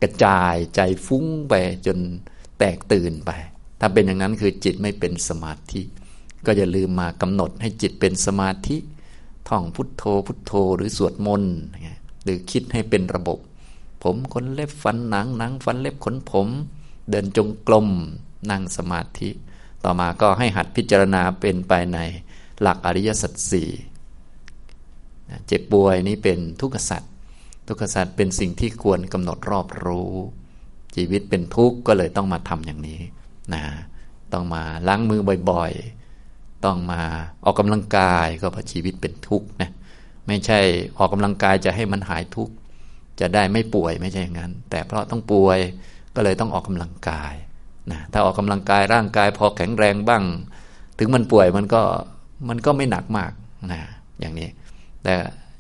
[0.02, 1.54] กระจายใจฟุ้งไป
[1.86, 1.98] จน
[2.60, 3.32] แตกตื่นไป
[3.80, 5.82] ถ้าเป็นอย่างนั้นคือจิตไม่เป็นสมาธิ
[6.46, 8.78] ก็อย่าลืมมากำหนดให้จิตเป็นสมาธิ
[9.50, 11.56] ท่องพุทโธพุทโธหรือสวดมนต์
[12.24, 13.40] หรือคิดให้เป็นระบบ
[14.04, 16.48] ผมขนเล็บฟันหนังหนังฟันเล็บขนผม
[17.10, 17.88] เดินจงกรม
[18.50, 19.30] นั่งสมาธิ
[19.84, 22.00] ต่อมาก็ให้หัดพิจารณาเป็นไปใน
[22.62, 23.70] หลักอริยสัจสี่
[25.48, 27.04] เจ็บป่วยนี้เป็นทุกขสัจ
[27.68, 30.14] ทุกขสัจเป็นสิ่งที่ควรกำหนดรอบรู้
[30.96, 33.00] ชีวิตเป็นทุกข์ก็เลยต้องมาทำอย่างนี้
[33.54, 33.64] นะ
[34.34, 37.02] ต้องมาล้างมือบ่อยๆ ต้องมา
[37.46, 39.72] ออกกำลังกายก็เพราะชีวิตเป็นทุกข์นะ
[40.28, 40.60] ไม่ใช่
[40.98, 42.54] ออกกำลังกายจะให้มันหายทุกข์
[43.20, 45.60] จะได้ไม่ป่วยไม่ใช่อย่างนั้น แต่เพราะต้องป่วย
[46.16, 47.34] ก็เลยต้องออกกำลังกาย
[47.92, 50.24] นะถ้าออกกำลังกายร่างกายพอแข็งแรงบ้าง
[51.00, 51.82] ถึงมันป่วยมันก็
[52.50, 53.32] มันก็ไม่หนักมาก
[53.72, 53.82] นะ
[54.20, 54.50] อย่างนี้
[55.04, 55.14] แต่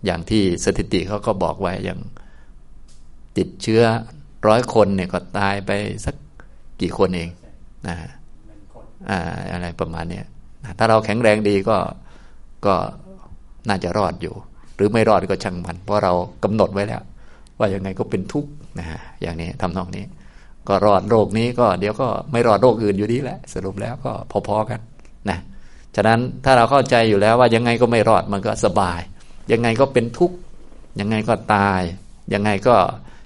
[0.05, 1.99] อย่างที่สถิติเขาก็บอกไว้อย่าง
[3.37, 3.83] ติดเชื้อ
[4.47, 5.71] ร้อยคนเนี่ยก็ตายไป
[6.05, 6.15] สัก
[6.81, 7.29] กี่คนเอง
[7.87, 7.97] นะ
[9.09, 9.19] อ่า
[9.51, 10.21] อะไรประมาณนี้
[10.77, 11.77] ถ้าเราแข็งแรงดีก็
[12.65, 12.75] ก็
[13.67, 14.35] น่าจะรอดอยู่
[14.75, 17.01] หรือไม่รอดก็ช่างมัน เพราะเรากำหนดไว้แล้ว
[17.59, 18.85] ว่ายังไงก็เป็นทุกข์นะ
[19.21, 20.05] อย่างนี้ทำนองนี้
[20.67, 24.11] ก็รอดโรคนี้ก็เดี๋ยวก็ไม่รอดโรคอื่นอยู่ดีแหละ สรุปแล้วก็
[24.47, 24.79] พอๆกัน
[25.29, 25.39] นะ
[25.95, 28.99] ฉะนั้นถ้าเราเข้าใจอยู่แล้วว่ายังไงก็ไม่รอดมันก็สบาย
[29.51, 30.37] ยังไงก็เป็นทุกข์
[30.99, 31.81] ยังไงก็ตาย
[32.33, 32.75] ยังไงก็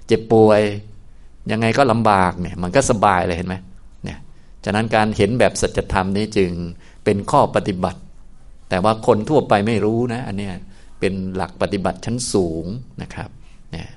[0.06, 0.62] เจ็บป่วย
[1.52, 3.54] ยังไงก็ลำบากเนี่ย มันก็สบายเลยเห็นไหม
[4.64, 6.50] ฉะนั้นการเห็นแบบสัจธรรมนี้จึง
[7.04, 8.00] เป็นข้อปฏิบัติ
[8.68, 10.50] แต่ว่าคนทั่วไปไม่รู้นะอันนี้
[11.00, 12.64] เป็นหลักปฏิบัติชั้นสูง
[13.02, 13.30] นะครับ
[13.72, 13.88] เนี่ย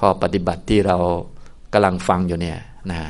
[0.00, 0.96] ข้อปฏิบัติที่เรา
[1.72, 2.58] กำลังฟังอยู่เนี่ย
[2.90, 3.00] นะ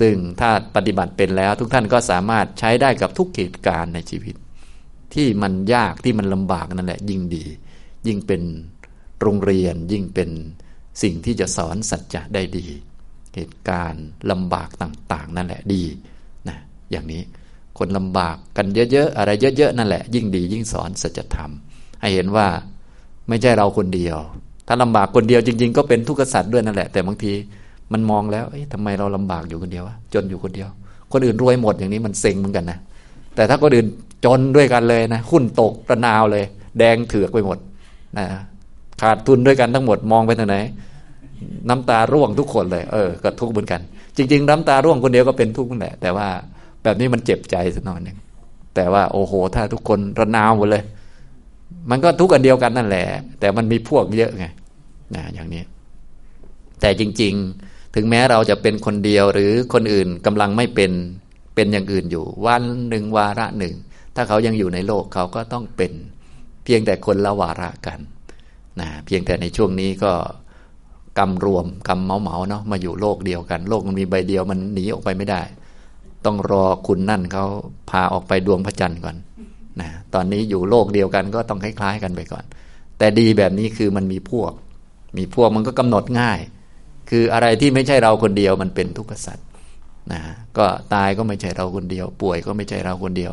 [0.00, 4.34] ซึ่งถ้าปฏิบัติเป็นแล้วทุกท่านก็สามารถใช้ได้กับทุกเหตุการณ์ในชีวิต
[5.14, 7.44] ที่มันยากที่มันลำบากนั่นแหละ ยิ่งดี
[8.06, 8.42] ยิ่งเป็น
[9.20, 10.30] โรงเรียนยิ่งเป็น
[11.02, 12.66] สิ่งที่จะสอนสัจจะได้ดี
[13.34, 15.82] เหตุการณ์ลำบากต่าง ๆ นั่นแหละดี
[16.48, 16.56] นะ
[16.90, 17.22] อย่างนี้
[17.78, 21.50] คนลำบากกันเยอะ ๆ อะไรเยอะ ๆ นั่นแหละ ยิ่งดียิ่งสอนสัจธรรม
[22.00, 22.46] ให้เห็นว่า
[23.28, 24.18] ไม่ใช่เราคนเดียว
[24.66, 27.32] ถ้าลำบากคนเดียวจริง ๆ ก็เป็นทุกข์สัตว์ด้วยนั่นแหละ แต่บางที
[27.92, 30.68] มันมองแล้วเอ๊ะทำไมเราลำบากอยู่คนเดียวจนอยู่คนเดียว
[31.12, 32.78] คนอื่นรวยหมดอย่างนี้มันเซ็งเหมือนกันนะ
[33.34, 33.86] แต่ถ้าคนอื่น
[34.24, 36.44] จนด้วยกันเลยนะหุ้นตกระนาวเลย
[36.78, 37.58] แดงเถือกไปหมด
[38.18, 38.26] นะ
[39.00, 40.56] ขาดทุนด้วยกันทั้งหมดมองไปทางไหน
[41.68, 43.80] น้ำตาร่วงทุกคนเลย เออก็ทุกข์เหมือนกัน
[44.16, 46.28] จริง ๆ น้ำตาร่วงคนเดียวก็เป็นทุกข์นั่นแหละ แต่ว่า
[46.82, 48.16] แบบนี้มันเจ็บใจสักหน่อยหนึ่ง
[48.74, 50.82] แต่ว่าโอ้โห ถ้าทุกคนระนาวหมดเลย
[51.90, 53.06] มันก็ทุกข์อันเดียวกันนั่นแหละ
[53.40, 54.44] แต่มันมีพวกเยอะไง
[55.14, 55.62] นะอย่างนี้
[56.80, 57.32] แต่จริง
[57.64, 60.92] ๆ ถึงแม้เราจะเป็นคนเดียวหรือคนอื่นกำลังไม่เป็น
[61.54, 63.74] เป็นอย่างอื่นอยู่ วันหนึ่งวาระหนึ่ง
[64.14, 65.92] ถ้าเขายังอยู่ในโลกเขาก็ต้องเป็น
[66.64, 67.98] เพียงแต่คนละวาระกัน
[68.80, 70.12] นะเพียงแต่ในช่วงนี้ก็
[71.18, 75.42] กรรมรวมกรรมเมาเมาเนาะมาอยู่โลกเดียวกัน โลกมันมีใบเดียวมันหนีออกไปไม่ได้
[76.24, 77.44] ต้องรอคุณนั่นเขา
[77.90, 79.16] พาออกไปดวงพระจันทร์ก่อน
[79.80, 82.44] นะตอนนี้อยู่โลกเดียวกันก็ต้องคล้ายๆกันไปก่อน
[82.98, 84.52] แต่ดีแบบนี้คือมันมีพวก
[85.18, 86.38] มีพวกมันก็กำหนดง่าย
[87.10, 89.46] คืออะไรที่ไม่ใช่เราคนเดียวมันเป็นทุกข์สัตว์
[90.12, 90.20] นะ
[90.58, 93.32] ก็ตายก็ไม่ใช่เราคนเดียว ป่วยก็ไม่ใช่เราคนเดียว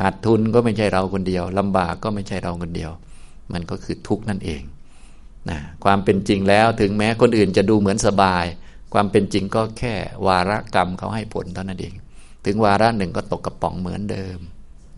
[0.00, 2.90] ขาดทุนก็ไม่ใช่เราคนเดียวลำบากก็ไม่ใช่เราคนเดียว
[3.52, 4.62] มันก็คือทุกข์นั่นเอง
[5.50, 8.44] นะความเป็นจริงแล้วถึงแม้คนอื่นจะดูเหมือนสบาย
[8.92, 9.94] ความเป็นจริงก็แค่
[10.26, 11.94] วาระกรรมเขาให้ผลเท่านั้นเอง
[12.44, 14.38] ถึงวาระหนึ่งก็ตกกระป๋องเหมือนเดิม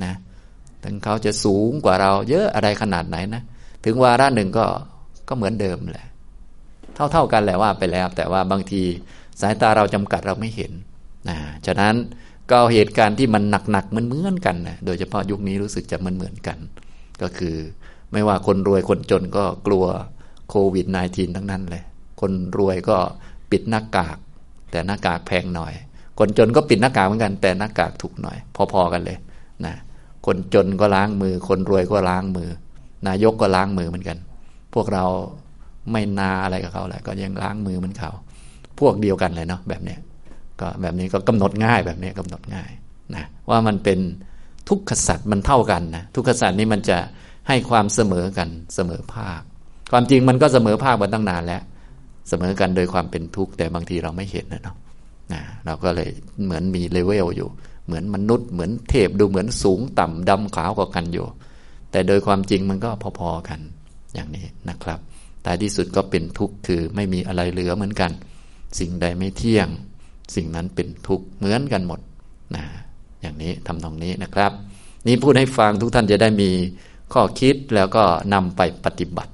[0.04, 0.14] นะ
[0.84, 3.42] ถึงเขาจะสูงกว่าเราเยอะอะไรขนาดไหนนะ
[3.84, 4.66] ถึงวาระหนึ่งก็
[5.28, 6.08] ก็เหมือนเดิมแหละ
[6.94, 8.82] เท่าๆกันแหละว่าไปแล้ว แต่ว่าบางที
[9.40, 10.72] สายตาเราจำกัดเราไม่เห็น
[11.28, 11.94] นะฉะนั้น
[12.50, 16.58] ก็เหตุการณ์ที่มันหนักๆมันเหมือนกันนะโดยเฉพาะยุคนี้รู้สึกจะมันเหมือนกัน
[17.22, 17.56] ก็คือ
[18.12, 19.84] ไม่ว่าคนรวยคนจนก็กลัว
[20.50, 21.82] โควิด -19 ทั้งนั้นเลย
[22.20, 22.96] คนรวยก็
[23.50, 24.16] ปิดหน้ากาก
[24.70, 25.72] แต่หน้ากากแพงหน่อย
[26.18, 28.36] คนจนก็ปิดหน้ากากเหมือนกัน แต่หน้ากากถูกหน่อย
[28.72, 29.18] พอๆกันเลย
[29.66, 29.74] นะ
[30.26, 32.50] คนจนก็ล้างมือ คนรวยก็ล้างมือ
[33.08, 34.18] นายกก็ล้างมือเหมือนกัน
[34.74, 35.04] พวกเรา
[35.92, 38.10] ไม่นาอะไรกับเขาแหละก็ยังล้างมือเหมือนเขา
[38.80, 39.98] พวกเดียวกันเลยเนาะแบบเนี้ย
[40.60, 42.70] ก็แบบนี้ก็กำหนดง่ายแบบนี้กำหนดง่าย
[43.14, 43.98] นะว่ามันเป็น
[44.68, 46.98] ทุกขสัตว์มันเท่ากันนะทุกขสัตว์นี้มันจะ
[47.48, 49.42] ให้ความเสมอกันเสมอภาค
[49.92, 51.62] ความจริงมันก็เสมอภาคมาตั้งนานแล้ว
[52.28, 54.76] เสมอกันโดยความเป็นทุกข์แต่บางทีเราไม่เห็นนะเนาะ
[55.32, 56.10] นะเราก็เลย
[56.44, 57.48] เหมือนมีเลเวลอยู่
[57.86, 61.26] เหมือนมนุษย์ เหมือนเทพดูเหมือนสูงต่ำดำขาวกว่ากันอยู่
[61.90, 63.60] แต่โดยความจริงมันก็พอๆกัน
[64.14, 64.98] อย่างนี้นะครับ
[65.42, 68.10] แต่ที่สุดก็เป็นทุกข์คือไม่มีอะไรเหลือเหมือนกัน
[68.78, 69.68] สิ่งใดไม่เที่ยง
[70.34, 72.00] สิ่งนั้นเป็นทุกข์เหมือนกันหมด
[72.54, 72.64] นะ
[73.20, 74.52] อย่างนี้ทำตรงนี้นะครับ
[75.06, 76.50] นี่พูดให้ฟังทุกท่านจะได้มี
[77.12, 79.32] ข้อคิดแล้วก็นำไปปฏิบัติ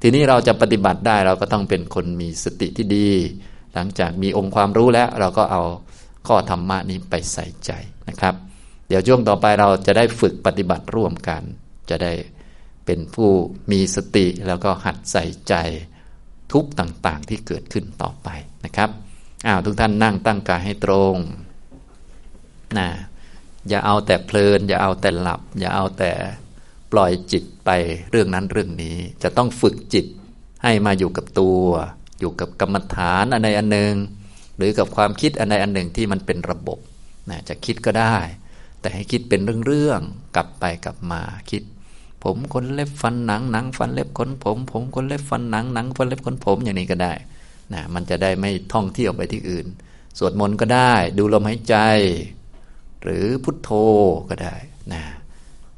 [0.00, 3.10] ทีนี้เราจะปฏิบัติได้เราก็ต้องเป็นคนมีสติที่ดี
[3.74, 5.62] หลังจากมีองค์ความรู้แล้วเราก็เอา
[6.26, 7.70] ข้อธรรมะนี้ไปใส่ใจ
[8.08, 8.34] นะครับ
[8.88, 11.42] เดี๋ยวช่วงต่อไปเราจะได้ฝึกปฏิบัติร่วมกัน
[11.90, 12.12] จะได้
[12.86, 13.30] เป็นผู้
[13.72, 15.54] มีสติแล้วก็หัดใส่ใจ
[16.52, 18.28] ทุกต่างๆที่เกิดขึ้นต่อไป
[18.64, 18.90] นะครับ
[19.46, 21.16] อ้าวทุกท่านนั่งตั้งกายให้ตรง
[22.78, 22.88] นะ
[23.68, 26.12] อย่าเอาแต่เพลิน อย่าเอาแต่หลับ อย่าเอาแต่
[26.92, 27.70] ปล่อยจิตไป
[28.10, 30.06] เรื่องนั้นเรื่องนี้ จะต้องฝึกจิต
[30.62, 31.62] ให้มาอยู่กับตัว
[32.20, 33.94] อยู่กับกรรมฐานอันใดอันหนึ่ง
[34.56, 36.78] หรือกับความคิดอันใดอันหนึ่งที่มันเป็นระบบ
[37.30, 38.16] นะจะคิดก็ได้
[38.80, 41.62] แต่ให้คิดเป็นเรื่องๆกลับไปกลับมาคิด
[42.22, 47.12] ผมขนเล็บฟันหนังหนัง ฟันเล็บขนผม ผมขนเล็บฟันหนังหนังฟันเล็บขนผมอย่างนี้ก็ได้
[47.72, 49.66] นะมันจะได้ไม่ท่องเที่ยวไปที่อื่น
[50.18, 51.76] สวดมนต์ก็ได้ ดูลมหายใจ
[53.02, 53.70] หรือพุทโธ
[54.28, 54.54] ก็ได้
[54.92, 55.02] นะ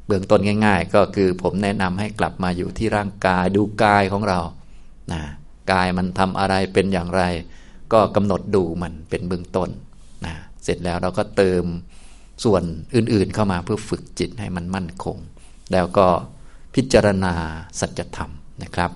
[0.08, 4.40] เบื้องต้นง่าย ๆ ก็คือผมแนะนำให้กลับมาอยู่ที่ร่างกายดูกายของเรา
[5.12, 5.22] นะ
[5.72, 7.22] กายมันทำอะไรเป็นอย่างไร
[7.92, 9.70] ก็กำหนดดูมันเป็นเบื้องต้น
[10.24, 11.64] นะเสร็จแล้วเราก็เติม
[12.44, 12.62] ส่วน
[12.94, 15.16] อื่นๆเข้ามาเพื่อฝึกจิตให้มันมั่นคง
[15.72, 16.06] แล้วก็
[16.74, 17.34] พิจารณา
[17.80, 18.90] สัจธรรมนะครับ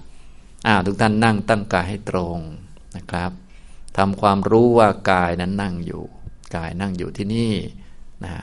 [0.67, 2.39] อ้าวทุกท่านนั่งตั้งกายให้ตรง
[2.97, 3.31] นะครับ
[3.99, 6.03] ทำความรู้ว่ากายนั้นนั่งอยู่
[6.57, 7.55] กายนั่งอยู่ที่นี่
[8.25, 8.35] นะ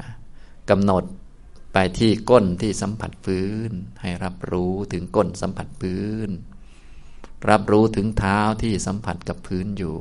[0.70, 1.04] กำหนด
[1.74, 6.30] ไปที่ก้นที่สัมผัสพื้น ให้รับรู้ถึงก้นสัมผัสพื้น
[7.50, 9.98] รับรู้ถึงเท้าที่สัมผัสกับพื้นอยู่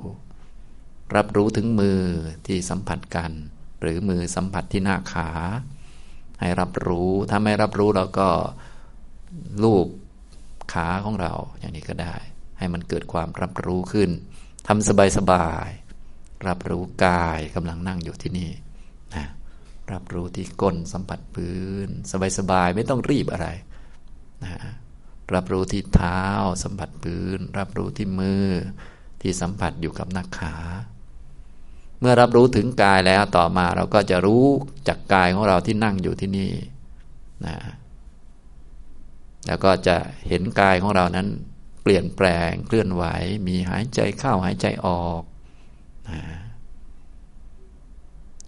[1.16, 2.00] รับรู้ถึงมือ
[2.46, 3.32] ที่สัมผัสกัน
[3.80, 5.28] หรือมือสัมผัสที่หน้าขา
[6.40, 8.28] ให้รับรู้ถ้าไม่รับรู้เราก็
[9.62, 9.86] รูป
[10.72, 12.14] ขาของเราอย่างนี้ก็ได้
[12.58, 14.10] ให้มันเกิดความรับรู้ขึ้น
[14.66, 18.50] ทำสบายๆรับรู้กายกำลังนั่งอยู่ที่นี่
[19.14, 19.26] นะ
[19.92, 21.88] รับรู้ที่ก้นสัมผัสพื้น
[22.38, 23.48] สบายๆไม่ต้องรีบอะไร
[24.42, 24.50] นะ
[25.34, 26.22] รับรู้ที่เท้า
[26.62, 28.46] สัมผัสพื้น รับรู้ที่มือ
[29.20, 30.56] ที่สัมผัสอยู่กับหน้าขา
[32.00, 34.44] เมื่อรับรู้ถึงกายแล้วต่อมาเราก็จะรู้
[34.88, 36.52] จากกายของเราที่นั่งอยู่ที่นี่
[37.46, 37.56] นะ
[39.46, 39.96] แล้วก็จะ
[40.28, 41.28] เห็นกายของเรานั้น
[41.82, 43.04] เปลี่ยนแปลงเคลื่อนไหว
[43.46, 45.22] มีหายใจเข้าหายใจออก
[46.08, 46.20] นะ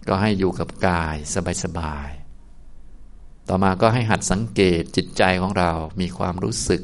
[0.07, 1.15] ก็ให้อยู่กับกาย
[1.63, 6.81] สบายๆ ต่อมาก็ให้หัดสังเกตจิตใจของเรา มีความรู้สึก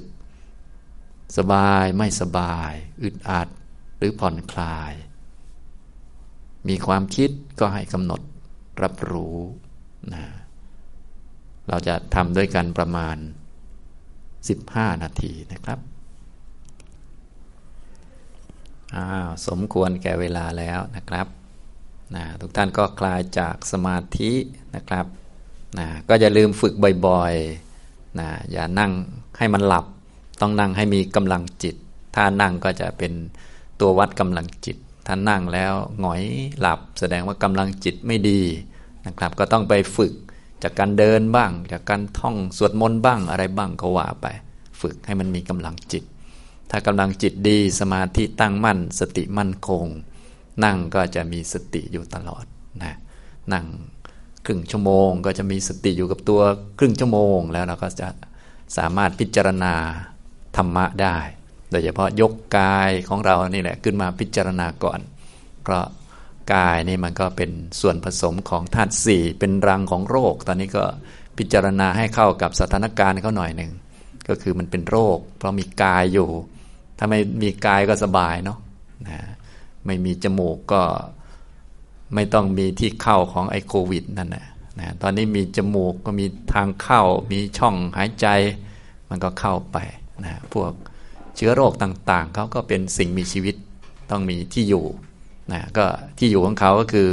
[1.37, 2.71] สบายไม่สบาย
[3.03, 3.47] อึดอัด
[3.97, 4.93] หรือผ่อนคลาย
[6.67, 8.21] มีความคิดก็ให้กำหนด
[8.83, 9.37] รับรู้
[10.13, 10.25] นะ
[11.67, 13.17] เราจะทำด้วยกันประมาณ
[14.09, 15.79] 15 นาทีนะครับ
[18.95, 21.27] อ้าวสมควรแก่เวลาแล้วนะครับ
[22.15, 24.31] นะทุกท่านก็คลายจากสมาธิ
[24.75, 25.05] นะครับ
[25.79, 26.73] นะก็อย่าลืมฝึก
[27.07, 28.91] บ่อยๆนะอย่านั่ง
[29.37, 29.85] ให้มันหลับ
[30.41, 31.75] ต้องนั่งให้มีกำลังจิต
[32.15, 33.13] ถ้านั่งก็จะเป็น
[33.79, 36.23] ตัววัดกำลังจิต ถ้านั่งแล้วหงอย
[36.59, 38.41] หลับ แสดงว่ากำลังจิตไม่ดี
[39.05, 40.13] นะครับ ก็ต้องไปฝึก
[40.63, 44.27] จากการเดินบ้าง จากการท่องสวดมนต์บ้างอะไรบ้างก็ว่าไป
[44.81, 46.03] ฝึกให้มันมีกำลังจิต
[46.71, 49.85] ถ้ากำลังจิตดีสมาธิตั้งมั่น สติมั่นคง
[50.63, 52.45] นั่งก็จะมีสติอยู่ตลอด
[52.83, 52.93] นะ
[53.53, 53.65] นั่ง
[54.45, 56.41] ครึ่งชั่วโมง ก็จะมีสติอยู่กับตัว
[56.79, 58.07] ครึ่งชั่วโมง แล้วเราก็จะ
[58.77, 59.73] สามารถพิจารณา
[60.57, 61.17] ธรรมะได้
[61.71, 64.99] โดยเฉพาะยกกายของเรานี่แหละขึ้นมาพิจารณาก่อน
[65.63, 65.85] เพราะ
[66.53, 70.83] กายนี่มันก็เป็นส่วนผสมของธาตุสี่เป็นรังของโรค ตอนนี้ก็
[71.37, 73.71] พิจารณาให้เข้ากับสถานการณ์เขาหน่อยหนึ่ง
[74.27, 76.29] ก็คือมันเป็นโรค เพราะมีกายอยู่
[76.97, 78.57] ถ้าไม่มีกายก็สบายเนาะ
[79.07, 79.19] นะ
[79.87, 80.81] ไม่มีจมูกก็
[82.13, 84.45] ไม่ต้องมีที่เข้าของไอโควิดนั่นแหละ
[84.79, 88.27] นะตอนนี้มีจมูกก็มีทางเข้า มีช่องหายใจ
[89.09, 89.77] มันก็เข้าไป
[90.23, 90.71] นะพวก
[91.35, 93.55] เชื้อโรคต่างๆเขาก็เป็นสิ่งมีชีวิต
[94.11, 94.85] ต้องมีที่อยู่
[95.53, 95.85] นะก็
[96.17, 97.09] ที่อยู่ของเขาก็คือ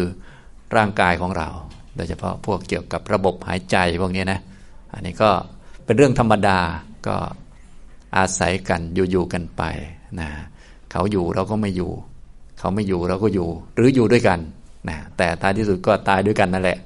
[0.76, 1.48] ร่างกายของเรา
[1.96, 4.40] โดยเฉพาะพวกเกี่ยวกับระบบหายใจพวกนี้นะ
[4.92, 5.30] อันนี้ก็
[5.84, 6.58] เป็นเรื่องธรรมดา
[7.06, 7.16] ก็
[8.16, 9.62] อาศัยกันอยู่ๆกันไป
[10.20, 10.28] นะ
[10.90, 11.92] เขาอยู่เราก็ไม่อยู่
[12.58, 14.38] เขาไม่อยู่เราก็อยู่ หรืออยู่ด้วยกัน
[14.88, 16.78] นะแต่ท้ายที่สุดก็ตายด้วยกันนั่นแหละ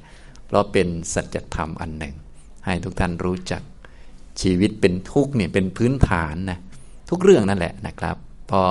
[0.47, 2.15] เพราะเป็นสัจธรรมอันหนึ่ง
[2.67, 3.63] ให้ทุกท่านรู้จัก
[4.41, 6.59] ชีวิตเป็นทุกข์เนี่ยเป็นพื้นฐานนะ
[7.11, 8.17] ทุกเรื่องนั่นแหละนะครับ
[8.51, 8.63] พอ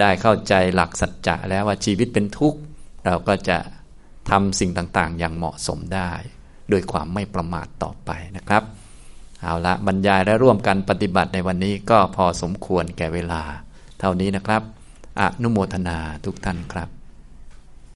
[0.00, 2.58] ได้เข้าใจหลักสัจจะแล้วว่าชีวิตเป็นทุกข์
[3.06, 3.58] เราก็จะ
[4.30, 6.12] ทำสิ่งต่างๆ อย่างเหมาะสมได้
[6.72, 8.62] ด้วยความไม่ประมาทต่อไปนะครับ
[9.42, 13.42] เอาละบรรยายและร่วมกันปฏิบัติในวันนี้ก็พอสมควรแก่เวลา
[14.00, 14.62] เท่านี้นะครับ
[15.18, 16.99] อนุโมทนาทุกท่านครับ